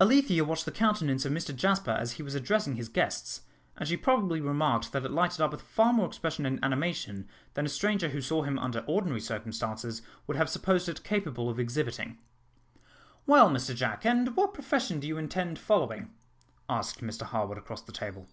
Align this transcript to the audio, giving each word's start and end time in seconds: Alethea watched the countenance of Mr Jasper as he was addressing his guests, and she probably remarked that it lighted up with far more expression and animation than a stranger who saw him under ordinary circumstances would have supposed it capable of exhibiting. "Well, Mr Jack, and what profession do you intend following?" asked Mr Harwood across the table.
Alethea 0.00 0.42
watched 0.42 0.64
the 0.64 0.70
countenance 0.72 1.26
of 1.26 1.32
Mr 1.32 1.54
Jasper 1.54 1.90
as 1.90 2.12
he 2.12 2.22
was 2.22 2.34
addressing 2.34 2.76
his 2.76 2.88
guests, 2.88 3.42
and 3.76 3.86
she 3.86 3.94
probably 3.94 4.40
remarked 4.40 4.90
that 4.92 5.04
it 5.04 5.10
lighted 5.10 5.42
up 5.42 5.50
with 5.52 5.60
far 5.60 5.92
more 5.92 6.06
expression 6.06 6.46
and 6.46 6.58
animation 6.64 7.28
than 7.52 7.66
a 7.66 7.68
stranger 7.68 8.08
who 8.08 8.22
saw 8.22 8.42
him 8.42 8.58
under 8.58 8.78
ordinary 8.86 9.20
circumstances 9.20 10.00
would 10.26 10.38
have 10.38 10.48
supposed 10.48 10.88
it 10.88 11.04
capable 11.04 11.50
of 11.50 11.60
exhibiting. 11.60 12.16
"Well, 13.26 13.50
Mr 13.50 13.74
Jack, 13.74 14.06
and 14.06 14.34
what 14.34 14.54
profession 14.54 14.98
do 14.98 15.06
you 15.06 15.18
intend 15.18 15.58
following?" 15.58 16.10
asked 16.70 17.02
Mr 17.02 17.24
Harwood 17.24 17.58
across 17.58 17.82
the 17.82 17.92
table. 17.92 18.28